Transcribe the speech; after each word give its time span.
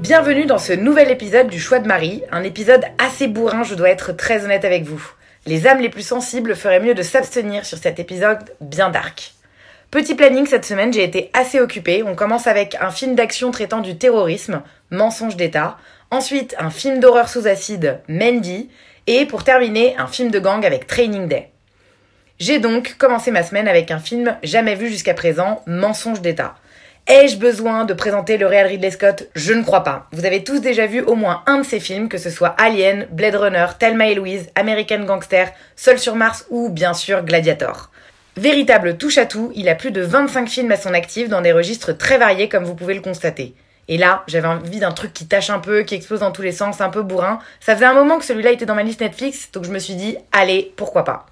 Bienvenue 0.00 0.44
dans 0.44 0.58
ce 0.58 0.74
nouvel 0.74 1.10
épisode 1.10 1.48
du 1.48 1.58
Choix 1.58 1.78
de 1.78 1.88
Marie, 1.88 2.22
un 2.30 2.42
épisode 2.42 2.84
assez 2.98 3.28
bourrin, 3.28 3.62
je 3.62 3.74
dois 3.74 3.88
être 3.88 4.12
très 4.12 4.44
honnête 4.44 4.66
avec 4.66 4.84
vous. 4.84 5.02
Les 5.46 5.66
âmes 5.66 5.80
les 5.80 5.88
plus 5.88 6.06
sensibles 6.06 6.54
feraient 6.54 6.80
mieux 6.80 6.94
de 6.94 7.02
s'abstenir 7.02 7.64
sur 7.64 7.78
cet 7.78 7.98
épisode 7.98 8.38
bien 8.60 8.90
dark. 8.90 9.32
Petit 9.90 10.14
planning 10.14 10.46
cette 10.46 10.66
semaine, 10.66 10.92
j'ai 10.92 11.02
été 11.02 11.30
assez 11.32 11.60
occupée. 11.60 12.02
On 12.02 12.14
commence 12.14 12.46
avec 12.46 12.76
un 12.78 12.90
film 12.90 13.14
d'action 13.14 13.50
traitant 13.50 13.80
du 13.80 13.96
terrorisme, 13.96 14.62
Mensonge 14.90 15.36
d'État. 15.36 15.78
Ensuite, 16.10 16.54
un 16.58 16.70
film 16.70 17.00
d'horreur 17.00 17.30
sous 17.30 17.46
acide, 17.46 18.00
Mandy. 18.08 18.68
Et 19.06 19.24
pour 19.24 19.44
terminer, 19.44 19.96
un 19.96 20.08
film 20.08 20.30
de 20.30 20.38
gang 20.38 20.64
avec 20.66 20.86
Training 20.86 21.26
Day. 21.26 21.50
J'ai 22.38 22.58
donc 22.58 22.96
commencé 22.98 23.30
ma 23.30 23.42
semaine 23.42 23.66
avec 23.66 23.90
un 23.90 23.98
film 23.98 24.36
jamais 24.42 24.74
vu 24.74 24.88
jusqu'à 24.88 25.14
présent, 25.14 25.62
Mensonge 25.66 26.20
d'État. 26.20 26.56
Ai-je 27.08 27.36
besoin 27.36 27.84
de 27.84 27.94
présenter 27.94 28.36
le 28.36 28.48
réel 28.48 28.66
Ridley 28.66 28.90
Scott? 28.90 29.28
Je 29.36 29.52
ne 29.52 29.62
crois 29.62 29.84
pas. 29.84 30.08
Vous 30.10 30.24
avez 30.24 30.42
tous 30.42 30.58
déjà 30.58 30.88
vu 30.88 31.02
au 31.02 31.14
moins 31.14 31.44
un 31.46 31.58
de 31.58 31.62
ces 31.62 31.78
films, 31.78 32.08
que 32.08 32.18
ce 32.18 32.30
soit 32.30 32.56
Alien, 32.58 33.06
Blade 33.12 33.36
Runner, 33.36 33.66
Thelma 33.78 34.08
et 34.08 34.16
Louise, 34.16 34.48
American 34.56 35.04
Gangster, 35.04 35.52
Seul 35.76 36.00
sur 36.00 36.16
Mars 36.16 36.46
ou 36.50 36.68
bien 36.68 36.94
sûr 36.94 37.22
Gladiator. 37.22 37.92
Véritable 38.36 38.98
touche 38.98 39.18
à 39.18 39.26
tout, 39.26 39.52
il 39.54 39.68
a 39.68 39.76
plus 39.76 39.92
de 39.92 40.00
25 40.00 40.48
films 40.48 40.72
à 40.72 40.76
son 40.76 40.94
actif 40.94 41.28
dans 41.28 41.42
des 41.42 41.52
registres 41.52 41.96
très 41.96 42.18
variés 42.18 42.48
comme 42.48 42.64
vous 42.64 42.74
pouvez 42.74 42.94
le 42.94 43.00
constater. 43.00 43.54
Et 43.86 43.98
là, 43.98 44.24
j'avais 44.26 44.48
envie 44.48 44.80
d'un 44.80 44.90
truc 44.90 45.12
qui 45.12 45.28
tâche 45.28 45.50
un 45.50 45.60
peu, 45.60 45.84
qui 45.84 45.94
explose 45.94 46.20
dans 46.20 46.32
tous 46.32 46.42
les 46.42 46.50
sens, 46.50 46.80
un 46.80 46.90
peu 46.90 47.02
bourrin. 47.02 47.38
Ça 47.60 47.76
faisait 47.76 47.86
un 47.86 47.94
moment 47.94 48.18
que 48.18 48.24
celui-là 48.24 48.50
était 48.50 48.66
dans 48.66 48.74
ma 48.74 48.82
liste 48.82 49.00
Netflix, 49.00 49.52
donc 49.52 49.62
je 49.62 49.70
me 49.70 49.78
suis 49.78 49.94
dit, 49.94 50.18
allez, 50.32 50.72
pourquoi 50.74 51.04
pas. 51.04 51.26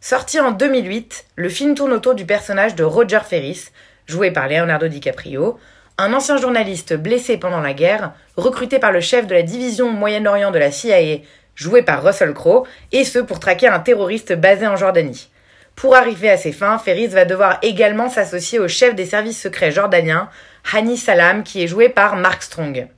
Sorti 0.00 0.38
en 0.38 0.52
2008, 0.52 1.24
le 1.34 1.48
film 1.48 1.74
tourne 1.74 1.92
autour 1.92 2.14
du 2.14 2.24
personnage 2.24 2.76
de 2.76 2.84
Roger 2.84 3.18
Ferris, 3.28 3.70
joué 4.10 4.30
par 4.30 4.48
Leonardo 4.48 4.88
DiCaprio, 4.88 5.58
un 5.98 6.12
ancien 6.12 6.36
journaliste 6.36 6.94
blessé 6.94 7.36
pendant 7.36 7.60
la 7.60 7.74
guerre, 7.74 8.12
recruté 8.36 8.78
par 8.78 8.92
le 8.92 9.00
chef 9.00 9.26
de 9.26 9.34
la 9.34 9.42
division 9.42 9.90
Moyen-Orient 9.90 10.50
de 10.50 10.58
la 10.58 10.70
CIA, 10.70 11.20
joué 11.54 11.82
par 11.82 12.02
Russell 12.02 12.34
Crowe, 12.34 12.66
et 12.92 13.04
ce 13.04 13.18
pour 13.18 13.38
traquer 13.38 13.68
un 13.68 13.80
terroriste 13.80 14.32
basé 14.32 14.66
en 14.66 14.76
Jordanie. 14.76 15.28
Pour 15.76 15.94
arriver 15.94 16.30
à 16.30 16.36
ses 16.36 16.52
fins, 16.52 16.78
Ferris 16.78 17.08
va 17.08 17.24
devoir 17.24 17.58
également 17.62 18.08
s'associer 18.08 18.58
au 18.58 18.68
chef 18.68 18.94
des 18.94 19.06
services 19.06 19.40
secrets 19.40 19.72
jordaniens, 19.72 20.28
Hani 20.72 20.96
Salam, 20.96 21.42
qui 21.42 21.62
est 21.62 21.66
joué 21.68 21.88
par 21.88 22.16
Mark 22.16 22.42
Strong. 22.42 22.88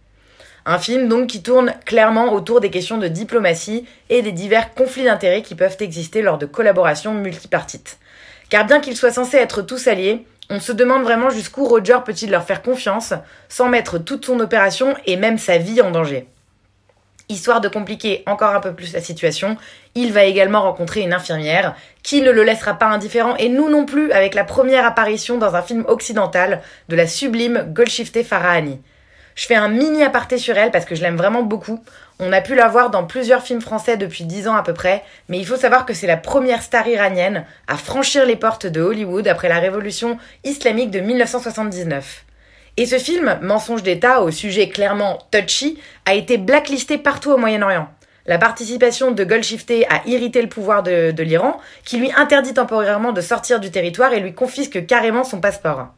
Un 0.65 0.79
film 0.79 1.09
donc 1.09 1.27
qui 1.27 1.43
tourne 1.43 1.75
clairement 1.85 2.33
autour 2.33 2.61
des 2.61 2.71
questions 2.71 2.99
de 2.99 3.09
diplomatie 3.09 3.85
et 4.11 4.23
des 4.23 4.33
divers 4.33 4.75
conflits 4.75 5.05
d'intérêts 5.05 5.43
qui 5.43 5.57
peuvent 5.57 5.77
exister 5.81 6.23
lors 6.23 6.39
de 6.39 6.47
collaborations 6.47 7.15
multipartites. 7.15 7.99
Car 8.49 8.65
bien 8.65 8.81
qu'ils 8.81 8.97
soient 8.97 9.11
censés 9.11 9.39
être 9.39 9.63
tous 9.63 9.89
alliés, 9.89 10.25
on 10.53 10.61
se 10.61 10.73
demande 10.73 11.03
vraiment 11.03 11.31
jusqu'où 11.31 11.65
Roger 11.65 11.99
peut-il 12.05 12.31
leur 12.31 12.45
faire 12.45 12.61
confiance 12.61 13.15
sans 13.49 13.71
mettre 13.71 13.97
toute 13.97 14.27
son 14.27 14.39
opération 14.39 14.95
et 15.07 15.17
même 15.17 15.39
sa 15.39 15.57
vie 15.57 15.81
en 15.81 15.91
danger. 15.91 16.29
Histoire 17.31 17.63
de 17.63 17.69
compliquer 17.69 18.23
encore 18.27 18.55
un 18.55 18.61
peu 18.61 18.75
plus 18.75 18.93
la 18.93 19.01
situation, 19.01 19.57
il 19.95 20.13
va 20.13 20.25
également 20.25 20.61
rencontrer 20.61 21.01
une 21.01 21.15
infirmière 21.15 21.75
qui 22.03 22.21
ne 22.21 22.31
le 22.31 22.45
laissera 22.45 22.75
pas 22.75 22.89
indifférent 22.89 23.35
et 23.37 23.49
nous 23.49 23.71
non 23.71 23.87
plus 23.87 24.13
avec 24.13 24.35
la 24.35 24.45
première 24.45 24.85
apparition 24.85 25.39
dans 25.39 25.55
un 25.55 25.63
film 25.63 25.87
occidental 25.89 26.61
de 26.91 26.97
la 26.97 27.07
sublime 27.07 27.65
Golshifteh 27.73 28.23
Farahani. 28.23 28.79
Je 29.35 29.47
fais 29.47 29.55
un 29.55 29.69
mini 29.69 30.03
aparté 30.05 30.37
sur 30.37 30.59
elle 30.59 30.71
parce 30.71 30.85
que 30.85 30.95
je 30.95 31.01
l'aime 31.01 31.17
vraiment 31.17 31.43
beaucoup. 31.43 31.83
On 32.25 32.33
a 32.33 32.41
pu 32.41 32.55
la 32.55 32.69
voir 32.69 32.91
dans 32.91 33.03
plusieurs 33.03 33.43
films 33.43 33.61
français 33.61 33.97
depuis 33.97 34.23
10 34.23 34.47
ans 34.47 34.55
à 34.55 34.63
peu 34.63 34.75
près, 34.75 35.03
mais 35.29 35.41
il 35.41 35.45
faut 35.45 35.57
savoir 35.57 35.85
que 35.85 35.93
c'est 35.93 36.07
la 36.07 36.17
première 36.17 36.63
star 36.63 36.87
iranienne 36.87 37.45
à 37.67 37.77
franchir 37.77 38.25
les 38.25 38.37
portes 38.37 38.69
de 38.69 38.81
Hollywood 38.81 39.27
après 39.27 39.49
la 39.49 39.59
révolution 39.59 40.19
islamique 40.45 40.93
de 40.93 41.01
1979. 41.01 42.25
Et 42.77 42.87
ce 42.87 42.99
film, 42.99 43.41
Mensonge 43.43 43.83
d'État, 43.83 44.23
au 44.23 44.31
sujet 44.31 44.69
clairement 44.69 45.19
touchy, 45.33 45.81
a 46.07 46.15
été 46.15 46.39
blacklisté 46.39 46.97
partout 46.97 47.33
au 47.33 47.39
Moyen-Orient. 47.39 47.89
La 48.27 48.39
participation 48.39 49.11
de 49.11 49.25
Golshifteh 49.25 49.85
a 49.91 50.07
irrité 50.07 50.43
le 50.43 50.49
pouvoir 50.49 50.85
de, 50.85 51.11
de 51.11 51.23
l'Iran, 51.25 51.59
qui 51.85 51.97
lui 51.97 52.13
interdit 52.17 52.55
temporairement 52.55 53.11
de 53.11 53.21
sortir 53.21 53.59
du 53.59 53.73
territoire 53.73 54.13
et 54.13 54.21
lui 54.21 54.33
confisque 54.33 54.87
carrément 54.87 55.25
son 55.25 55.41
passeport. 55.41 55.89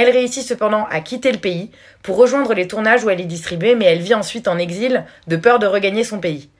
Elle 0.00 0.10
réussit 0.10 0.46
cependant 0.46 0.86
à 0.92 1.00
quitter 1.00 1.32
le 1.32 1.40
pays 1.40 1.72
pour 2.04 2.18
rejoindre 2.18 2.54
les 2.54 2.68
tournages 2.68 3.02
où 3.02 3.10
elle 3.10 3.20
est 3.20 3.24
distribuée, 3.24 3.74
mais 3.74 3.86
elle 3.86 3.98
vit 3.98 4.14
ensuite 4.14 4.46
en 4.46 4.56
exil 4.56 5.04
de 5.26 5.34
peur 5.34 5.58
de 5.58 5.66
regagner 5.66 6.04
son 6.04 6.20
pays. 6.20 6.50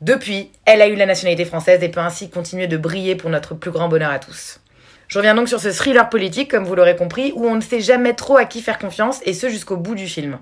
Depuis, 0.00 0.50
elle 0.64 0.82
a 0.82 0.88
eu 0.88 0.96
la 0.96 1.06
nationalité 1.06 1.44
française 1.44 1.84
et 1.84 1.88
peut 1.88 2.00
ainsi 2.00 2.30
continuer 2.30 2.66
de 2.66 2.76
briller 2.76 3.14
pour 3.14 3.30
notre 3.30 3.54
plus 3.54 3.70
grand 3.70 3.86
bonheur 3.86 4.10
à 4.10 4.18
tous. 4.18 4.58
Je 5.06 5.18
reviens 5.18 5.36
donc 5.36 5.48
sur 5.48 5.60
ce 5.60 5.68
thriller 5.68 6.08
politique, 6.08 6.50
comme 6.50 6.64
vous 6.64 6.74
l'aurez 6.74 6.96
compris, 6.96 7.32
où 7.36 7.46
on 7.46 7.54
ne 7.54 7.60
sait 7.60 7.80
jamais 7.80 8.14
trop 8.14 8.36
à 8.36 8.44
qui 8.44 8.60
faire 8.60 8.80
confiance, 8.80 9.20
et 9.24 9.34
ce 9.34 9.48
jusqu'au 9.48 9.76
bout 9.76 9.94
du 9.94 10.08
film. 10.08 10.40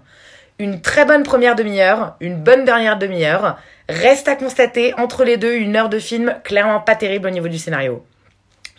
Une 0.59 0.81
très 0.81 1.05
bonne 1.05 1.25
première 1.25 1.55
demi-heure, 1.55 2.17
une 2.21 2.37
bonne 2.37 2.65
dernière 2.65 2.99
demi-heure. 2.99 3.59
Reste 3.91 4.27
à 4.27 4.37
constater 4.37 4.95
entre 4.95 5.23
les 5.23 5.37
deux 5.37 5.53
une 5.53 5.77
heure 5.77 5.91
de 5.91 5.99
film 5.99 6.35
clairement 6.45 6.81
pas 6.81 6.97
terrible 6.97 7.29
au 7.29 7.31
niveau 7.31 7.49
du 7.49 7.59
scénario. 7.59 8.03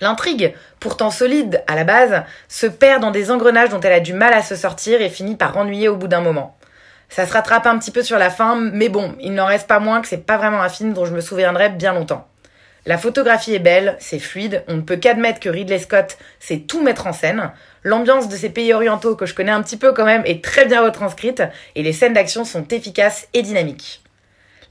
L'intrigue, 0.02 0.54
pourtant 0.80 1.12
solide 1.12 1.64
à 1.68 1.76
la 1.76 1.84
base, 1.84 2.24
se 2.48 2.68
perd 2.68 3.02
dans 3.02 3.12
des 3.12 3.32
engrenages 3.32 3.70
dont 3.70 3.82
elle 3.82 3.94
a 3.94 4.00
du 4.00 4.14
mal 4.14 4.34
à 4.34 4.42
se 4.42 4.56
sortir 4.56 5.02
et 5.02 5.10
finit 5.10 5.36
par 5.36 5.58
ennuyer 5.58 5.90
au 5.90 5.98
bout 5.98 6.08
d'un 6.08 6.22
moment. 6.22 6.58
Ça 7.10 7.26
se 7.26 7.34
rattrape 7.34 7.66
un 7.66 7.78
petit 7.78 7.92
peu 7.92 8.04
sur 8.04 8.20
la 8.20 8.30
fin, 8.30 8.56
mais 8.56 8.88
bon, 8.88 9.16
il 9.20 9.34
n'en 9.34 9.48
reste 9.48 9.68
pas 9.68 9.80
moins 9.80 10.02
que 10.02 10.08
c'est 10.08 10.26
pas 10.26 10.38
vraiment 10.38 10.62
un 10.62 10.70
film 10.70 10.94
dont 10.94 11.06
je 11.06 11.14
me 11.14 11.22
souviendrai 11.22 11.70
bien 11.70 11.94
longtemps. 11.94 12.28
La 12.86 12.98
photographie 12.98 13.54
est 13.54 13.60
belle, 13.60 13.98
c'est 14.00 14.20
fluide, 14.20 14.64
on 14.68 14.76
ne 14.76 14.82
peut 14.82 14.96
qu'admettre 14.96 15.40
que 15.40 15.50
Ridley 15.50 15.80
Scott 15.80 16.18
sait 16.40 16.60
tout 16.60 16.82
mettre 16.82 17.08
en 17.08 17.14
scène. 17.14 17.52
L'ambiance 17.84 18.30
de 18.30 18.36
ces 18.36 18.50
pays 18.50 18.74
orientaux 18.74 19.16
que 19.16 19.26
je 19.26 19.34
connais 19.34 19.52
un 19.52 19.62
petit 19.62 19.78
peu 19.78 19.92
quand 19.92 20.06
même 20.06 20.24
est 20.26 20.44
très 20.44 20.66
bien 20.66 20.84
retranscrite 20.84 21.44
et 21.76 21.84
les 21.84 21.94
scènes 21.94 22.14
d'action 22.14 22.46
sont 22.46 22.68
efficaces 22.70 23.28
et 23.34 23.42
dynamiques. 23.42 24.02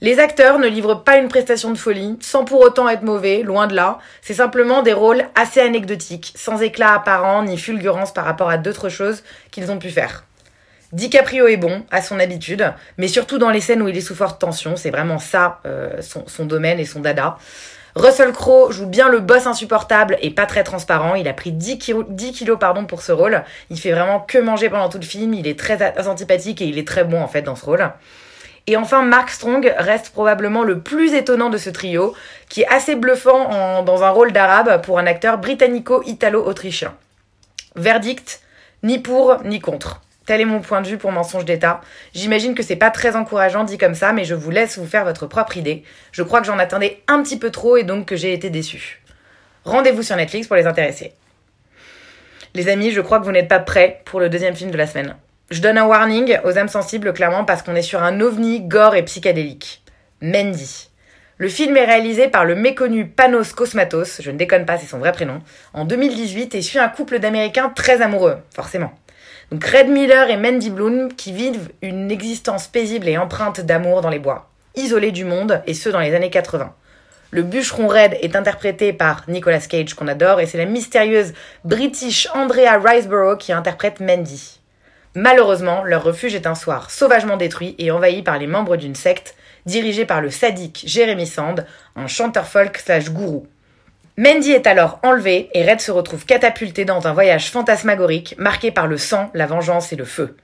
Les 0.00 0.20
acteurs 0.20 0.60
ne 0.60 0.69
livrent 0.69 1.03
pas 1.03 1.16
une 1.16 1.26
prestation 1.26 1.72
de 1.72 1.78
folie, 1.78 2.16
sans 2.20 2.44
pour 2.44 2.60
autant 2.60 2.88
être 2.88 3.03
mauvais, 3.03 3.42
loin 3.42 3.66
de 3.66 3.75
là. 3.75 3.98
C'est 4.22 4.34
simplement 4.34 4.82
des 4.82 4.92
rôles 4.92 5.25
assez 5.34 5.60
anecdotiques, 5.60 6.32
sans 6.36 6.62
éclat 6.62 6.94
apparent 6.94 7.42
ni 7.42 7.59
fulgurance 7.59 8.14
par 8.14 8.25
rapport 8.25 8.48
à 8.48 8.59
d'autres 8.59 8.91
choses 8.91 9.25
qu'ils 9.50 9.72
ont 9.72 9.78
pu 9.78 9.91
faire. 9.91 10.25
DiCaprio 10.92 11.48
est 11.48 11.56
bon, 11.56 11.82
à 11.91 12.00
son 12.00 12.20
habitude, 12.20 12.72
mais 12.97 13.09
surtout 13.09 13.38
dans 13.38 13.50
les 13.50 13.60
scènes 13.60 13.82
où 13.82 13.88
il 13.88 13.97
est 13.97 14.00
sous 14.00 14.14
forte 14.14 14.41
tension, 14.41 14.76
c'est 14.76 14.91
vraiment 14.91 15.19
ça 15.19 15.60
euh, 15.66 16.00
son, 16.00 16.22
son 16.28 16.47
domaine 16.47 16.78
et 16.78 16.84
son 16.84 17.00
dada. 17.00 17.36
Russell 17.97 18.32
Crowe 18.32 18.70
joue 18.70 18.86
bien 18.86 19.09
le 19.09 19.19
boss 19.19 19.48
insupportable 19.48 20.16
et 20.22 20.30
pas 20.30 20.47
très 20.47 20.62
transparent. 20.62 21.16
Il 21.16 21.26
a 21.26 21.32
pris 21.32 21.50
10 21.50 21.78
kilos, 21.78 22.06
10 22.09 22.32
kilos 22.32 22.59
pardon, 22.59 22.86
pour 22.86 23.03
ce 23.03 23.10
rôle. 23.10 23.42
Il 23.70 23.80
fait 23.80 23.91
vraiment 23.91 24.20
que 24.20 24.38
manger 24.38 24.70
pendant 24.70 24.88
tout 24.88 24.98
le 24.98 25.04
film. 25.04 25.34
Il 25.34 25.48
est 25.48 25.59
très 25.59 26.06
antipathique 26.06 26.62
et 26.62 26.66
il 26.66 26.78
est 26.78 26.86
très 26.86 27.03
bon 27.03 27.20
en 27.20 27.26
fait 27.26 27.42
dans 27.42 27.56
ce 27.56 27.65
rôle. 27.65 27.91
Et 28.68 28.76
enfin, 28.76 29.00
Mark 29.02 29.30
Strong 29.30 29.72
reste 29.78 30.10
probablement 30.10 30.62
le 30.62 30.80
plus 30.80 31.14
étonnant 31.14 31.48
de 31.48 31.56
ce 31.56 31.70
trio, 31.70 32.14
qui 32.50 32.60
est 32.60 32.68
assez 32.68 32.96
bluffant 32.96 33.82
dans 33.82 34.02
un 34.02 34.10
rôle 34.10 34.30
d'arabe 34.30 34.82
pour 34.82 34.98
un 34.98 35.06
acteur 35.06 35.38
britannico-italo-autrichien. 35.38 36.94
Verdict, 37.76 38.42
ni 38.82 38.98
pour 38.98 39.42
ni 39.44 39.58
contre. 39.60 40.02
Tel 40.26 40.42
est 40.42 40.44
mon 40.44 40.60
point 40.60 40.82
de 40.82 40.88
vue 40.88 40.98
pour 40.98 41.12
Mensonge 41.12 41.46
d'État. 41.46 41.80
J'imagine 42.12 42.54
que 42.54 42.62
c'est 42.62 42.76
pas 42.76 42.91
très 42.91 43.16
encourageant 43.16 43.65
dit 43.65 43.78
comme 43.78 43.94
ça, 43.94 44.12
mais 44.12 44.26
je 44.26 44.34
vous 44.34 44.50
laisse 44.50 44.76
vous 44.76 44.86
faire 44.86 45.06
votre 45.06 45.26
propre 45.26 45.56
idée. 45.56 45.82
Je 46.12 46.22
crois 46.22 46.41
que 46.42 46.47
j'en 46.47 46.59
attendais 46.59 47.03
un 47.09 47.22
petit 47.22 47.38
peu 47.38 47.50
trop 47.50 47.78
et 47.78 47.84
donc 47.84 48.04
que 48.04 48.16
j'ai 48.16 48.34
été 48.34 48.50
déçue. 48.50 49.00
Rendez-vous 49.64 50.03
sur 50.03 50.16
Netflix 50.16 50.47
pour 50.47 50.56
les 50.56 50.66
intéresser. 50.66 51.14
Les 52.53 52.68
amis, 52.68 52.91
je 52.91 53.00
crois 53.00 53.18
que 53.18 53.24
vous 53.24 53.32
n'êtes 53.32 53.48
pas 53.48 53.60
prêts 53.60 54.03
pour 54.04 54.21
le 54.21 54.28
deuxième 54.28 54.54
film 54.54 54.71
de 54.71 54.76
la 54.76 54.86
semaine. 54.86 55.16
Je 55.50 55.62
donne 55.62 55.78
un 55.78 55.86
warning 55.86 56.36
aux 56.45 56.59
âmes 56.59 56.68
sensibles 56.68 57.15
clairement 57.15 57.47
parce 57.47 57.62
qu'on 57.62 57.74
est 57.74 57.80
sur 57.80 58.03
un 58.03 58.21
ovni 58.21 58.60
gore 58.60 58.95
et 58.95 59.03
psychédélique. 59.04 59.83
Mandy. 60.21 60.91
Le 61.39 61.48
film 61.48 61.74
est 61.78 61.86
réalisé 61.86 62.28
par 62.28 62.45
le 62.45 62.54
méconnu 62.54 63.06
Panos 63.06 63.54
Cosmatos, 63.54 64.21
je 64.21 64.30
ne 64.30 64.36
déconne 64.36 64.66
pas, 64.66 64.77
c'est 64.77 64.86
son 64.86 64.98
vrai 64.98 65.12
prénom, 65.12 65.41
en 65.72 65.86
2018 65.86 66.54
et 66.54 66.60
suit 66.60 66.78
un 66.78 66.91
couple 66.91 67.18
d'Américains 67.18 67.72
très 67.74 68.03
amoureux, 68.03 68.36
forcément. 68.54 68.92
Donc 69.50 69.65
Red 69.65 69.89
Miller 69.89 70.28
et 70.28 70.36
Mandy 70.36 70.68
Bloom 70.68 71.15
qui 71.15 71.33
vivent 71.33 71.71
une 71.80 72.10
existence 72.10 72.66
paisible 72.66 73.09
et 73.09 73.16
empreinte 73.16 73.62
d'amour 73.62 74.03
dans 74.03 74.10
les 74.10 74.18
bois, 74.18 74.50
isolés 74.74 75.12
du 75.12 75.24
monde 75.24 75.62
et 75.66 75.72
ce 75.72 75.89
dans 75.89 76.00
les 76.00 76.15
années 76.15 76.28
80. 76.28 76.74
Le 77.30 77.42
bûcheron 77.42 77.89
Red 77.89 78.18
est 78.21 78.36
interprété 78.36 78.92
par 78.92 79.24
Nicolas 79.28 79.60
Cage 79.60 79.95
qu'on 79.95 80.09
adore 80.09 80.41
et 80.41 80.47
c'est 80.47 80.59
la 80.59 80.66
mystérieuse 80.66 81.33
British 81.65 82.28
Andrea 82.34 82.78
Riseborough 82.84 83.39
qui 83.39 83.54
interprète 83.54 84.00
Mandy. 84.00 84.58
Malheureusement, 85.20 85.82
leur 85.82 86.04
refuge 86.04 86.36
est 86.36 86.47
un 86.47 86.54
soir 86.54 86.92
sauvagement 86.92 87.36
détruit 87.36 87.74
et 87.78 87.91
envahi 87.91 88.22
par 88.22 88.38
les 88.38 88.47
membres 88.47 88.76
d'une 88.76 88.94
secte 88.94 89.34
dirigée 89.66 90.06
par 90.06 90.20
le 90.20 90.30
sadique 90.30 90.84
Jérémy 90.86 91.26
Sand, 91.26 91.66
un 91.97 92.06
chanteur 92.06 92.47
folk 92.47 92.78
slash 92.78 93.10
gourou. 93.10 93.48
Mandy 94.16 94.53
est 94.53 94.68
alors 94.68 95.00
enlevée 95.03 95.50
et 95.54 95.68
Red 95.68 95.80
se 95.80 95.91
retrouve 95.91 96.24
catapulté 96.24 96.84
dans 96.84 97.09
un 97.09 97.12
voyage 97.12 97.50
fantasmagorique 97.50 98.36
marqué 98.38 98.70
par 98.70 98.86
le 98.86 98.97
sang, 98.97 99.28
la 99.34 99.47
vengeance 99.47 99.92
et 99.92 99.97
le 99.97 100.04
feu. 100.04 100.36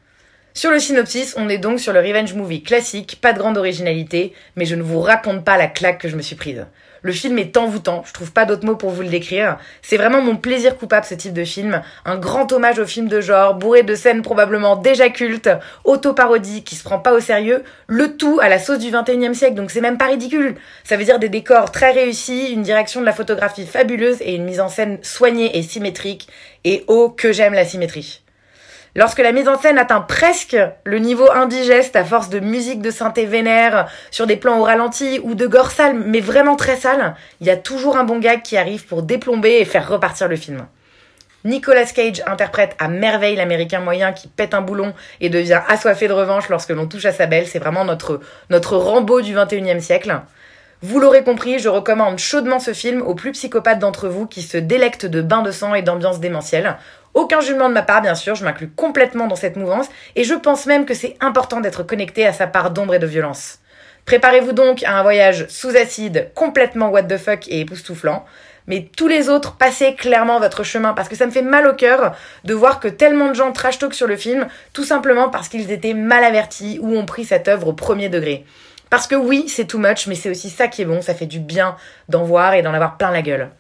Sur 0.56 0.70
le 0.70 0.78
synopsis, 0.78 1.34
on 1.36 1.48
est 1.48 1.58
donc 1.58 1.80
sur 1.80 1.92
le 1.92 1.98
revenge 1.98 2.32
movie 2.34 2.62
classique, 2.62 3.18
pas 3.20 3.32
de 3.32 3.40
grande 3.40 3.58
originalité, 3.58 4.32
mais 4.54 4.66
je 4.66 4.76
ne 4.76 4.84
vous 4.84 5.00
raconte 5.00 5.44
pas 5.44 5.56
la 5.56 5.66
claque 5.66 5.98
que 5.98 6.08
je 6.08 6.14
me 6.14 6.22
suis 6.22 6.36
prise. 6.36 6.64
Le 7.02 7.10
film 7.10 7.40
est 7.40 7.56
envoûtant, 7.56 8.04
je 8.06 8.12
trouve 8.12 8.30
pas 8.30 8.44
d'autres 8.44 8.64
mots 8.64 8.76
pour 8.76 8.90
vous 8.90 9.02
le 9.02 9.08
décrire. 9.08 9.58
C'est 9.82 9.96
vraiment 9.96 10.22
mon 10.22 10.36
plaisir 10.36 10.78
coupable 10.78 11.06
ce 11.06 11.16
type 11.16 11.32
de 11.32 11.44
film, 11.44 11.82
un 12.04 12.16
grand 12.18 12.52
hommage 12.52 12.78
au 12.78 12.86
film 12.86 13.08
de 13.08 13.20
genre, 13.20 13.54
bourré 13.54 13.82
de 13.82 13.96
scènes 13.96 14.22
probablement 14.22 14.76
déjà 14.76 15.08
cultes, 15.08 15.50
auto-parodie 15.82 16.62
qui 16.62 16.76
se 16.76 16.84
prend 16.84 17.00
pas 17.00 17.14
au 17.14 17.20
sérieux, 17.20 17.64
le 17.88 18.16
tout 18.16 18.38
à 18.40 18.48
la 18.48 18.60
sauce 18.60 18.78
du 18.78 18.92
21e 18.92 19.34
siècle, 19.34 19.56
donc 19.56 19.72
c'est 19.72 19.80
même 19.80 19.98
pas 19.98 20.06
ridicule. 20.06 20.54
Ça 20.84 20.96
veut 20.96 21.04
dire 21.04 21.18
des 21.18 21.28
décors 21.28 21.72
très 21.72 21.90
réussis, 21.90 22.52
une 22.52 22.62
direction 22.62 23.00
de 23.00 23.06
la 23.06 23.12
photographie 23.12 23.66
fabuleuse 23.66 24.22
et 24.22 24.36
une 24.36 24.44
mise 24.44 24.60
en 24.60 24.68
scène 24.68 25.00
soignée 25.02 25.58
et 25.58 25.62
symétrique, 25.62 26.28
et 26.62 26.84
oh 26.86 27.10
que 27.10 27.32
j'aime 27.32 27.54
la 27.54 27.64
symétrie. 27.64 28.23
Lorsque 28.96 29.18
la 29.18 29.32
mise 29.32 29.48
en 29.48 29.58
scène 29.58 29.78
atteint 29.78 30.00
presque 30.00 30.56
le 30.84 30.98
niveau 30.98 31.28
indigeste 31.32 31.96
à 31.96 32.04
force 32.04 32.28
de 32.28 32.38
musique 32.38 32.80
de 32.80 32.92
synthé 32.92 33.26
vénère 33.26 33.88
sur 34.12 34.28
des 34.28 34.36
plans 34.36 34.60
au 34.60 34.62
ralenti 34.62 35.20
ou 35.24 35.34
de 35.34 35.48
gore 35.48 35.72
sale, 35.72 35.94
mais 35.94 36.20
vraiment 36.20 36.54
très 36.54 36.76
sale, 36.76 37.16
il 37.40 37.48
y 37.48 37.50
a 37.50 37.56
toujours 37.56 37.96
un 37.96 38.04
bon 38.04 38.20
gag 38.20 38.42
qui 38.42 38.56
arrive 38.56 38.86
pour 38.86 39.02
déplomber 39.02 39.58
et 39.58 39.64
faire 39.64 39.88
repartir 39.88 40.28
le 40.28 40.36
film. 40.36 40.64
Nicolas 41.44 41.86
Cage 41.86 42.22
interprète 42.26 42.76
à 42.78 42.86
merveille 42.86 43.36
l'américain 43.36 43.80
moyen 43.80 44.12
qui 44.12 44.28
pète 44.28 44.54
un 44.54 44.62
boulon 44.62 44.94
et 45.20 45.28
devient 45.28 45.60
assoiffé 45.68 46.06
de 46.06 46.12
revanche 46.12 46.48
lorsque 46.48 46.70
l'on 46.70 46.86
touche 46.86 47.04
à 47.04 47.12
sa 47.12 47.26
belle. 47.26 47.48
C'est 47.48 47.58
vraiment 47.58 47.84
notre, 47.84 48.20
notre 48.48 48.76
Rambo 48.76 49.20
du 49.20 49.34
21e 49.34 49.80
siècle. 49.80 50.20
Vous 50.86 51.00
l'aurez 51.00 51.24
compris, 51.24 51.60
je 51.60 51.70
recommande 51.70 52.18
chaudement 52.18 52.58
ce 52.58 52.74
film 52.74 53.00
aux 53.00 53.14
plus 53.14 53.32
psychopathes 53.32 53.78
d'entre 53.78 54.06
vous 54.06 54.26
qui 54.26 54.42
se 54.42 54.58
délectent 54.58 55.06
de 55.06 55.22
bains 55.22 55.40
de 55.40 55.50
sang 55.50 55.74
et 55.74 55.80
d'ambiance 55.80 56.20
démentielle. 56.20 56.76
Aucun 57.14 57.40
jugement 57.40 57.70
de 57.70 57.74
ma 57.74 57.80
part, 57.80 58.02
bien 58.02 58.14
sûr, 58.14 58.34
je 58.34 58.44
m'inclus 58.44 58.68
complètement 58.68 59.26
dans 59.26 59.34
cette 59.34 59.56
mouvance, 59.56 59.86
et 60.14 60.24
je 60.24 60.34
pense 60.34 60.66
même 60.66 60.84
que 60.84 60.92
c'est 60.92 61.16
important 61.20 61.62
d'être 61.62 61.84
connecté 61.84 62.26
à 62.26 62.34
sa 62.34 62.46
part 62.46 62.70
d'ombre 62.70 62.96
et 62.96 62.98
de 62.98 63.06
violence. 63.06 63.60
Préparez-vous 64.04 64.52
donc 64.52 64.82
à 64.82 64.98
un 64.98 65.02
voyage 65.02 65.46
sous 65.48 65.74
acide, 65.74 66.30
complètement 66.34 66.90
what 66.90 67.04
the 67.04 67.16
fuck 67.16 67.48
et 67.48 67.60
époustouflant, 67.60 68.26
mais 68.66 68.90
tous 68.94 69.08
les 69.08 69.30
autres, 69.30 69.56
passez 69.56 69.94
clairement 69.94 70.38
votre 70.38 70.64
chemin, 70.64 70.92
parce 70.92 71.08
que 71.08 71.16
ça 71.16 71.24
me 71.24 71.30
fait 71.30 71.40
mal 71.40 71.66
au 71.66 71.72
cœur 71.72 72.14
de 72.44 72.52
voir 72.52 72.78
que 72.78 72.88
tellement 72.88 73.30
de 73.30 73.34
gens 73.34 73.52
trash 73.52 73.78
talk 73.78 73.94
sur 73.94 74.06
le 74.06 74.18
film, 74.18 74.48
tout 74.74 74.84
simplement 74.84 75.30
parce 75.30 75.48
qu'ils 75.48 75.72
étaient 75.72 75.94
mal 75.94 76.24
avertis 76.24 76.78
ou 76.82 76.94
ont 76.94 77.06
pris 77.06 77.24
cette 77.24 77.48
œuvre 77.48 77.68
au 77.68 77.72
premier 77.72 78.10
degré. 78.10 78.44
Parce 78.94 79.08
que 79.08 79.16
oui, 79.16 79.46
c'est 79.48 79.64
too 79.64 79.78
much, 79.78 80.06
mais 80.06 80.14
c'est 80.14 80.30
aussi 80.30 80.48
ça 80.50 80.68
qui 80.68 80.82
est 80.82 80.84
bon, 80.84 81.02
ça 81.02 81.14
fait 81.14 81.26
du 81.26 81.40
bien 81.40 81.74
d'en 82.08 82.22
voir 82.22 82.54
et 82.54 82.62
d'en 82.62 82.72
avoir 82.72 82.96
plein 82.96 83.10
la 83.10 83.22
gueule. 83.22 83.50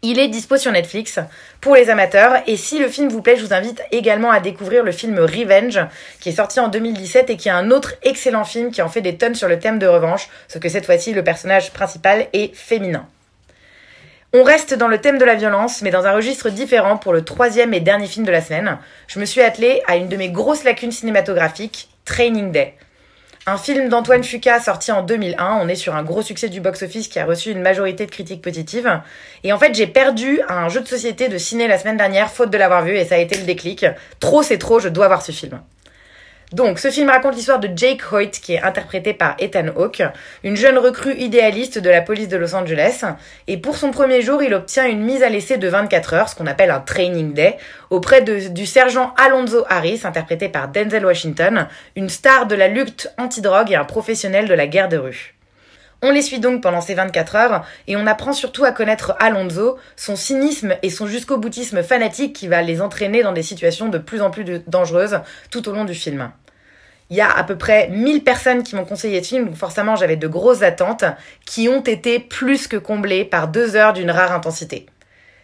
Il 0.00 0.18
est 0.18 0.28
dispo 0.28 0.56
sur 0.56 0.72
Netflix 0.72 1.18
pour 1.60 1.74
les 1.74 1.90
amateurs 1.90 2.42
et 2.46 2.56
si 2.56 2.78
le 2.78 2.88
film 2.88 3.10
vous 3.10 3.20
plaît, 3.20 3.36
je 3.36 3.44
vous 3.44 3.52
invite 3.52 3.82
également 3.90 4.30
à 4.30 4.40
découvrir 4.40 4.82
le 4.82 4.90
film 4.90 5.18
Revenge 5.18 5.78
qui 6.20 6.30
est 6.30 6.36
sorti 6.36 6.58
en 6.58 6.68
2017 6.68 7.28
et 7.28 7.36
qui 7.36 7.50
est 7.50 7.52
un 7.52 7.70
autre 7.70 7.96
excellent 8.02 8.44
film 8.44 8.70
qui 8.70 8.80
en 8.80 8.88
fait 8.88 9.02
des 9.02 9.18
tonnes 9.18 9.34
sur 9.34 9.46
le 9.46 9.58
thème 9.58 9.78
de 9.78 9.86
revanche, 9.86 10.30
sauf 10.48 10.62
que 10.62 10.70
cette 10.70 10.86
fois-ci 10.86 11.12
le 11.12 11.22
personnage 11.22 11.74
principal 11.74 12.28
est 12.32 12.56
féminin. 12.56 13.06
On 14.32 14.42
reste 14.42 14.72
dans 14.72 14.88
le 14.88 15.02
thème 15.02 15.18
de 15.18 15.26
la 15.26 15.34
violence, 15.34 15.82
mais 15.82 15.90
dans 15.90 16.06
un 16.06 16.12
registre 16.12 16.48
différent 16.48 16.96
pour 16.96 17.12
le 17.12 17.26
troisième 17.26 17.74
et 17.74 17.80
dernier 17.80 18.06
film 18.06 18.24
de 18.24 18.32
la 18.32 18.40
semaine. 18.40 18.78
Je 19.06 19.20
me 19.20 19.26
suis 19.26 19.42
attelée 19.42 19.82
à 19.86 19.96
une 19.96 20.08
de 20.08 20.16
mes 20.16 20.30
grosses 20.30 20.64
lacunes 20.64 20.92
cinématographiques, 20.92 21.90
Training 22.06 22.52
Day. 22.52 22.74
Un 23.44 23.56
film 23.56 23.88
d'Antoine 23.88 24.22
Fuqua 24.22 24.60
sorti 24.60 24.92
en 24.92 25.02
2001. 25.02 25.58
On 25.60 25.66
est 25.66 25.74
sur 25.74 25.96
un 25.96 26.04
gros 26.04 26.22
succès 26.22 26.48
du 26.48 26.60
box-office 26.60 27.08
qui 27.08 27.18
a 27.18 27.26
reçu 27.26 27.50
une 27.50 27.60
majorité 27.60 28.06
de 28.06 28.10
critiques 28.12 28.40
positives. 28.40 29.00
Et 29.42 29.52
en 29.52 29.58
fait, 29.58 29.74
j'ai 29.74 29.88
perdu 29.88 30.40
un 30.48 30.68
jeu 30.68 30.80
de 30.80 30.86
société 30.86 31.28
de 31.28 31.38
ciné 31.38 31.66
la 31.66 31.76
semaine 31.76 31.96
dernière, 31.96 32.30
faute 32.30 32.50
de 32.50 32.58
l'avoir 32.58 32.84
vu, 32.84 32.96
et 32.96 33.04
ça 33.04 33.16
a 33.16 33.18
été 33.18 33.36
le 33.36 33.42
déclic. 33.42 33.84
Trop, 34.20 34.44
c'est 34.44 34.58
trop, 34.58 34.78
je 34.78 34.88
dois 34.88 35.08
voir 35.08 35.22
ce 35.22 35.32
film. 35.32 35.60
Donc, 36.52 36.78
ce 36.78 36.90
film 36.90 37.08
raconte 37.08 37.34
l'histoire 37.34 37.60
de 37.60 37.70
Jake 37.74 38.02
Hoyt, 38.12 38.30
qui 38.30 38.54
est 38.54 38.62
interprété 38.62 39.14
par 39.14 39.36
Ethan 39.38 39.68
Hawke, 39.74 40.02
une 40.44 40.56
jeune 40.56 40.76
recrue 40.76 41.14
idéaliste 41.14 41.78
de 41.78 41.88
la 41.88 42.02
police 42.02 42.28
de 42.28 42.36
Los 42.36 42.54
Angeles. 42.54 43.04
Et 43.46 43.56
pour 43.56 43.76
son 43.76 43.90
premier 43.90 44.20
jour, 44.20 44.42
il 44.42 44.52
obtient 44.52 44.86
une 44.86 45.02
mise 45.02 45.22
à 45.22 45.30
l'essai 45.30 45.56
de 45.56 45.68
24 45.68 46.14
heures, 46.14 46.28
ce 46.28 46.34
qu'on 46.34 46.46
appelle 46.46 46.70
un 46.70 46.80
training 46.80 47.32
day, 47.32 47.56
auprès 47.88 48.20
du 48.20 48.66
sergent 48.66 49.14
Alonzo 49.16 49.64
Harris, 49.68 50.02
interprété 50.04 50.50
par 50.50 50.68
Denzel 50.68 51.06
Washington, 51.06 51.68
une 51.96 52.10
star 52.10 52.46
de 52.46 52.54
la 52.54 52.68
lutte 52.68 53.10
anti-drogue 53.16 53.72
et 53.72 53.76
un 53.76 53.84
professionnel 53.84 54.46
de 54.46 54.54
la 54.54 54.66
guerre 54.66 54.90
de 54.90 54.98
rue. 54.98 55.34
On 56.04 56.10
les 56.10 56.22
suit 56.22 56.40
donc 56.40 56.62
pendant 56.62 56.80
ces 56.80 56.94
24 56.94 57.36
heures 57.36 57.64
et 57.86 57.96
on 57.96 58.08
apprend 58.08 58.32
surtout 58.32 58.64
à 58.64 58.72
connaître 58.72 59.14
Alonso, 59.20 59.78
son 59.94 60.16
cynisme 60.16 60.74
et 60.82 60.90
son 60.90 61.06
jusqu'au 61.06 61.38
boutisme 61.38 61.84
fanatique 61.84 62.34
qui 62.34 62.48
va 62.48 62.60
les 62.60 62.82
entraîner 62.82 63.22
dans 63.22 63.32
des 63.32 63.44
situations 63.44 63.88
de 63.88 63.98
plus 63.98 64.20
en 64.20 64.30
plus 64.30 64.44
dangereuses 64.66 65.20
tout 65.52 65.68
au 65.68 65.72
long 65.72 65.84
du 65.84 65.94
film. 65.94 66.32
Il 67.10 67.16
y 67.16 67.20
a 67.20 67.30
à 67.30 67.44
peu 67.44 67.56
près 67.56 67.88
1000 67.88 68.24
personnes 68.24 68.62
qui 68.62 68.74
m'ont 68.74 68.84
conseillé 68.84 69.22
ce 69.22 69.28
film, 69.28 69.46
donc 69.46 69.56
forcément 69.56 69.96
j'avais 69.96 70.16
de 70.16 70.28
grosses 70.28 70.62
attentes 70.62 71.04
qui 71.44 71.68
ont 71.68 71.82
été 71.82 72.18
plus 72.18 72.68
que 72.68 72.76
comblées 72.76 73.24
par 73.24 73.48
deux 73.48 73.76
heures 73.76 73.92
d'une 73.92 74.10
rare 74.10 74.32
intensité. 74.32 74.86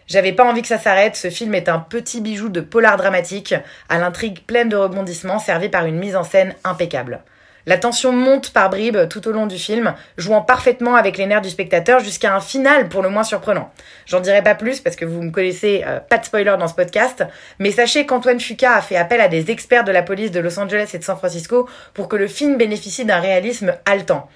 J'avais 0.06 0.32
pas 0.32 0.44
envie 0.44 0.62
que 0.62 0.68
ça 0.68 0.78
s'arrête, 0.78 1.16
ce 1.16 1.28
film 1.28 1.54
est 1.54 1.68
un 1.68 1.78
petit 1.78 2.22
bijou 2.22 2.48
de 2.48 2.62
polar 2.62 2.96
dramatique, 2.96 3.54
à 3.90 3.98
l'intrigue 3.98 4.40
pleine 4.46 4.70
de 4.70 4.76
rebondissements, 4.76 5.38
servi 5.38 5.68
par 5.68 5.84
une 5.84 5.98
mise 5.98 6.16
en 6.16 6.24
scène 6.24 6.54
impeccable. 6.64 7.20
La 7.66 7.76
tension 7.76 8.12
monte 8.12 8.50
par 8.50 8.70
bribes 8.70 9.08
tout 9.08 9.28
au 9.28 9.32
long 9.32 9.46
du 9.46 9.58
film, 9.58 9.94
jouant 10.16 10.40
parfaitement 10.42 10.94
avec 10.94 11.18
les 11.18 11.26
nerfs 11.26 11.42
du 11.42 11.50
spectateur 11.50 12.00
jusqu'à 12.00 12.34
un 12.34 12.40
final 12.40 12.88
pour 12.88 13.02
le 13.02 13.10
moins 13.10 13.24
surprenant. 13.24 13.70
J'en 14.06 14.20
dirai 14.20 14.42
pas 14.42 14.54
plus 14.54 14.80
parce 14.80 14.96
que 14.96 15.04
vous 15.04 15.22
me 15.22 15.30
connaissez, 15.30 15.84
euh, 15.86 16.00
pas 16.00 16.18
de 16.18 16.24
spoiler 16.24 16.56
dans 16.58 16.68
ce 16.68 16.74
podcast, 16.74 17.24
mais 17.58 17.70
sachez 17.70 18.06
qu'Antoine 18.06 18.40
Fuqua 18.40 18.74
a 18.74 18.80
fait 18.80 18.96
appel 18.96 19.20
à 19.20 19.28
des 19.28 19.50
experts 19.50 19.84
de 19.84 19.92
la 19.92 20.02
police 20.02 20.30
de 20.30 20.40
Los 20.40 20.58
Angeles 20.58 20.90
et 20.94 20.98
de 20.98 21.04
San 21.04 21.16
Francisco 21.16 21.68
pour 21.94 22.08
que 22.08 22.16
le 22.16 22.28
film 22.28 22.56
bénéficie 22.56 23.04
d'un 23.04 23.20
réalisme 23.20 23.74
haletant. 23.84 24.28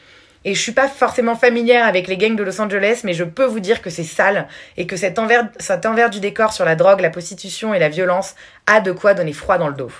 Et 0.44 0.54
je 0.54 0.60
suis 0.60 0.72
pas 0.72 0.88
forcément 0.88 1.36
familière 1.36 1.86
avec 1.86 2.08
les 2.08 2.16
gangs 2.16 2.36
de 2.36 2.42
Los 2.42 2.60
Angeles, 2.60 3.02
mais 3.04 3.14
je 3.14 3.24
peux 3.24 3.44
vous 3.44 3.60
dire 3.60 3.80
que 3.80 3.90
c'est 3.90 4.02
sale 4.02 4.48
et 4.76 4.86
que 4.86 4.96
envers, 5.20 5.48
cet 5.58 5.86
envers 5.86 6.10
du 6.10 6.20
décor 6.20 6.52
sur 6.52 6.64
la 6.64 6.74
drogue, 6.74 7.00
la 7.00 7.10
prostitution 7.10 7.74
et 7.74 7.78
la 7.78 7.88
violence 7.88 8.34
a 8.66 8.80
de 8.80 8.92
quoi 8.92 9.14
donner 9.14 9.32
froid 9.32 9.58
dans 9.58 9.68
le 9.68 9.74
dos. 9.74 9.92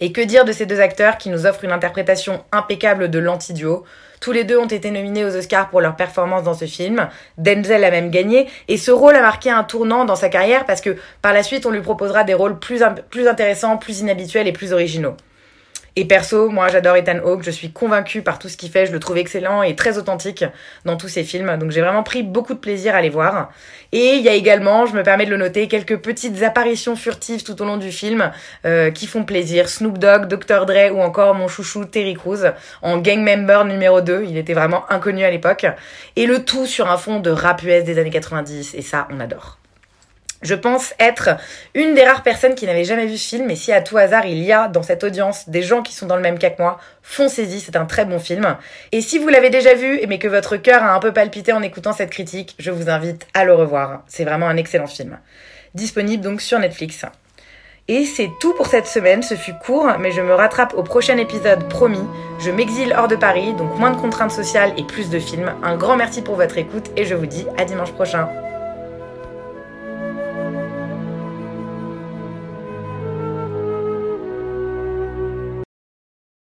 Et 0.00 0.12
que 0.12 0.20
dire 0.20 0.44
de 0.44 0.52
ces 0.52 0.66
deux 0.66 0.80
acteurs 0.80 1.18
qui 1.18 1.28
nous 1.28 1.46
offrent 1.46 1.64
une 1.64 1.72
interprétation 1.72 2.42
impeccable 2.52 3.10
de 3.10 3.18
l'anti-duo? 3.18 3.84
Tous 4.20 4.32
les 4.32 4.44
deux 4.44 4.58
ont 4.58 4.66
été 4.66 4.90
nominés 4.90 5.24
aux 5.24 5.36
Oscars 5.36 5.70
pour 5.70 5.80
leur 5.80 5.96
performance 5.96 6.42
dans 6.42 6.54
ce 6.54 6.66
film. 6.66 7.08
Denzel 7.38 7.84
a 7.84 7.90
même 7.90 8.10
gagné. 8.10 8.48
Et 8.68 8.76
ce 8.76 8.90
rôle 8.90 9.16
a 9.16 9.22
marqué 9.22 9.50
un 9.50 9.64
tournant 9.64 10.04
dans 10.04 10.16
sa 10.16 10.28
carrière 10.28 10.66
parce 10.66 10.80
que 10.80 10.96
par 11.22 11.32
la 11.32 11.42
suite, 11.42 11.64
on 11.66 11.70
lui 11.70 11.80
proposera 11.80 12.24
des 12.24 12.34
rôles 12.34 12.58
plus, 12.58 12.82
plus 13.10 13.28
intéressants, 13.28 13.76
plus 13.78 14.00
inhabituels 14.00 14.48
et 14.48 14.52
plus 14.52 14.72
originaux. 14.72 15.16
Et 15.96 16.04
perso, 16.04 16.50
moi 16.50 16.68
j'adore 16.68 16.96
Ethan 16.96 17.18
Hawke, 17.24 17.42
je 17.42 17.50
suis 17.50 17.72
convaincue 17.72 18.22
par 18.22 18.38
tout 18.38 18.48
ce 18.48 18.56
qu'il 18.56 18.70
fait, 18.70 18.86
je 18.86 18.92
le 18.92 19.00
trouve 19.00 19.18
excellent 19.18 19.62
et 19.62 19.74
très 19.74 19.98
authentique 19.98 20.44
dans 20.84 20.96
tous 20.96 21.08
ses 21.08 21.24
films, 21.24 21.56
donc 21.58 21.72
j'ai 21.72 21.80
vraiment 21.80 22.02
pris 22.02 22.22
beaucoup 22.22 22.54
de 22.54 22.58
plaisir 22.58 22.94
à 22.94 23.02
les 23.02 23.08
voir. 23.08 23.50
Et 23.92 24.14
il 24.14 24.22
y 24.22 24.28
a 24.28 24.34
également, 24.34 24.86
je 24.86 24.94
me 24.94 25.02
permets 25.02 25.26
de 25.26 25.30
le 25.30 25.36
noter, 25.36 25.66
quelques 25.66 25.98
petites 25.98 26.42
apparitions 26.42 26.94
furtives 26.94 27.42
tout 27.42 27.60
au 27.60 27.64
long 27.64 27.76
du 27.76 27.90
film 27.90 28.30
euh, 28.64 28.90
qui 28.90 29.06
font 29.06 29.24
plaisir. 29.24 29.68
Snoop 29.68 29.98
Dogg, 29.98 30.26
Dr. 30.26 30.64
Dre 30.64 30.94
ou 30.94 31.00
encore 31.00 31.34
mon 31.34 31.48
chouchou 31.48 31.84
Terry 31.84 32.14
Crews 32.14 32.44
en 32.82 32.98
gang 32.98 33.20
member 33.20 33.64
numéro 33.64 34.00
2, 34.00 34.26
il 34.28 34.36
était 34.36 34.54
vraiment 34.54 34.84
inconnu 34.90 35.24
à 35.24 35.30
l'époque. 35.30 35.66
Et 36.16 36.26
le 36.26 36.44
tout 36.44 36.66
sur 36.66 36.90
un 36.90 36.96
fond 36.96 37.20
de 37.20 37.30
rap 37.30 37.62
US 37.62 37.84
des 37.84 37.98
années 37.98 38.10
90, 38.10 38.74
et 38.74 38.82
ça 38.82 39.08
on 39.10 39.18
adore. 39.18 39.59
Je 40.42 40.54
pense 40.54 40.94
être 40.98 41.36
une 41.74 41.94
des 41.94 42.02
rares 42.02 42.22
personnes 42.22 42.54
qui 42.54 42.64
n'avait 42.64 42.84
jamais 42.84 43.06
vu 43.06 43.18
ce 43.18 43.28
film, 43.28 43.50
et 43.50 43.56
si 43.56 43.72
à 43.72 43.82
tout 43.82 43.98
hasard 43.98 44.24
il 44.24 44.42
y 44.42 44.52
a 44.52 44.68
dans 44.68 44.82
cette 44.82 45.04
audience 45.04 45.48
des 45.48 45.62
gens 45.62 45.82
qui 45.82 45.92
sont 45.92 46.06
dans 46.06 46.16
le 46.16 46.22
même 46.22 46.38
cas 46.38 46.50
que 46.50 46.62
moi, 46.62 46.78
foncez-y, 47.02 47.60
c'est 47.60 47.76
un 47.76 47.84
très 47.84 48.06
bon 48.06 48.18
film. 48.18 48.56
Et 48.92 49.02
si 49.02 49.18
vous 49.18 49.28
l'avez 49.28 49.50
déjà 49.50 49.74
vu, 49.74 50.00
mais 50.08 50.18
que 50.18 50.28
votre 50.28 50.56
cœur 50.56 50.82
a 50.82 50.94
un 50.94 50.98
peu 50.98 51.12
palpité 51.12 51.52
en 51.52 51.62
écoutant 51.62 51.92
cette 51.92 52.10
critique, 52.10 52.54
je 52.58 52.70
vous 52.70 52.88
invite 52.88 53.26
à 53.34 53.44
le 53.44 53.54
revoir. 53.54 54.02
C'est 54.06 54.24
vraiment 54.24 54.48
un 54.48 54.56
excellent 54.56 54.86
film. 54.86 55.18
Disponible 55.74 56.22
donc 56.22 56.40
sur 56.40 56.58
Netflix. 56.58 57.04
Et 57.88 58.04
c'est 58.04 58.30
tout 58.40 58.54
pour 58.54 58.66
cette 58.66 58.86
semaine, 58.86 59.22
ce 59.22 59.34
fut 59.34 59.54
court, 59.54 59.88
mais 59.98 60.12
je 60.12 60.20
me 60.20 60.32
rattrape 60.32 60.74
au 60.74 60.82
prochain 60.82 61.18
épisode 61.18 61.68
promis. 61.68 62.04
Je 62.38 62.50
m'exile 62.50 62.94
hors 62.96 63.08
de 63.08 63.16
Paris, 63.16 63.52
donc 63.54 63.76
moins 63.78 63.90
de 63.90 64.00
contraintes 64.00 64.30
sociales 64.30 64.72
et 64.78 64.84
plus 64.84 65.10
de 65.10 65.18
films. 65.18 65.52
Un 65.62 65.76
grand 65.76 65.96
merci 65.96 66.22
pour 66.22 66.36
votre 66.36 66.56
écoute 66.56 66.86
et 66.96 67.04
je 67.04 67.14
vous 67.14 67.26
dis 67.26 67.46
à 67.58 67.64
dimanche 67.64 67.92
prochain. 67.92 68.28